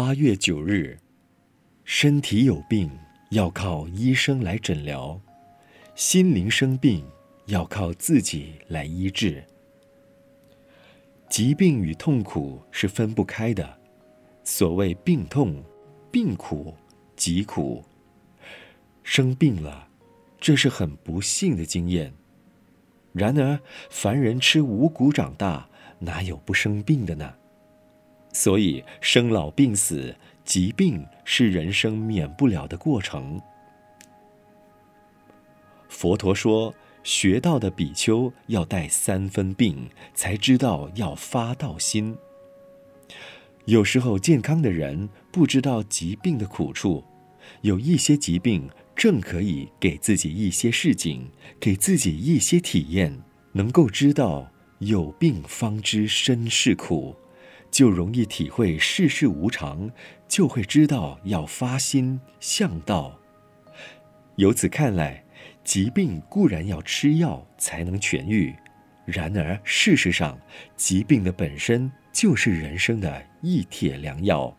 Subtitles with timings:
[0.00, 0.96] 八月九日，
[1.82, 2.88] 身体有病
[3.30, 5.20] 要靠医生来诊疗，
[5.96, 7.04] 心灵生病
[7.46, 9.42] 要靠自己来医治。
[11.28, 13.76] 疾病与痛苦是分不开的，
[14.44, 15.60] 所谓病痛、
[16.12, 16.72] 病苦、
[17.16, 17.84] 疾苦，
[19.02, 19.88] 生病了，
[20.38, 22.14] 这是很不幸的经验。
[23.12, 23.58] 然而，
[23.90, 25.68] 凡人吃五谷长大，
[25.98, 27.34] 哪有不生病的呢？
[28.32, 30.14] 所以，生老病死、
[30.44, 33.40] 疾病是人生免不了的过程。
[35.88, 42.16] 佛陀说，学道的比丘要带三分病，才知道要发道心。
[43.64, 47.02] 有时候，健康的人不知道疾病的苦处，
[47.62, 57.16] 有一些疾病正可以给自己一些示警，给自己一些体验，能够知道有病方知身是苦。
[57.70, 59.90] 就容易体会世事无常，
[60.26, 63.18] 就会知道要发心向道。
[64.36, 65.24] 由此看来，
[65.64, 68.54] 疾病固然要吃药才能痊愈，
[69.04, 70.38] 然而事实上，
[70.76, 74.56] 疾病的本身就是人生的一帖良药。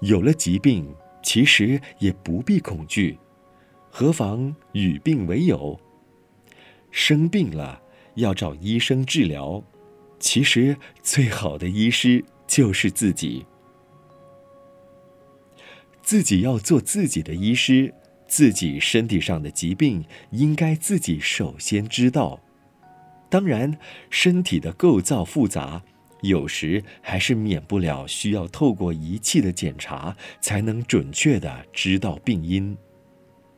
[0.00, 3.18] 有了疾病，其实也不必恐惧，
[3.90, 5.78] 何妨与病为友？
[6.90, 7.80] 生病了，
[8.14, 9.62] 要找医生治疗。
[10.22, 13.44] 其实，最好的医师就是自己。
[16.00, 17.92] 自己要做自己的医师，
[18.28, 22.40] 自己身体上的疾病应该自己首先知道。
[23.28, 23.76] 当然，
[24.10, 25.82] 身体的构造复杂，
[26.20, 32.76] 有时还是免不了需要透过仪器的检查，才能准确地知道病因。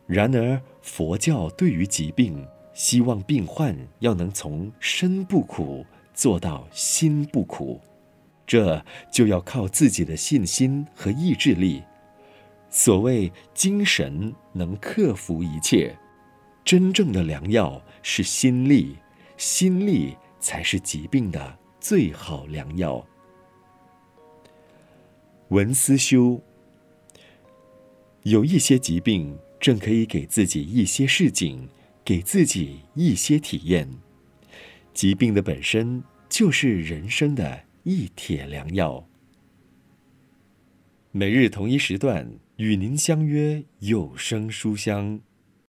[0.07, 5.85] 然而，佛教对于疾病，希望病患要能从身不苦。
[6.15, 7.81] 做到心不苦，
[8.47, 11.83] 这就要靠自己的信心和意志力。
[12.71, 15.97] 所谓精神能克服一切，
[16.65, 18.97] 真正的良药是心力，
[19.37, 23.05] 心力才是疾病的最好良药。
[25.49, 26.41] 文思修，
[28.23, 31.69] 有一些疾病正可以给自己一些示警，
[32.05, 33.89] 给自己一些体验。
[34.93, 36.03] 疾病的本身
[36.37, 39.07] 就是人生的一帖良药。
[41.13, 45.21] 每日同一时段与您相约有声书香。